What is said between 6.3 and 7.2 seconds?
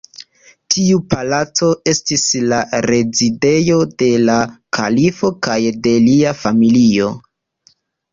familio.